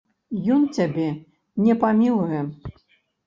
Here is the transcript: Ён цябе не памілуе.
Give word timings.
Ён 0.53 0.63
цябе 0.77 1.05
не 1.65 1.77
памілуе. 1.83 2.41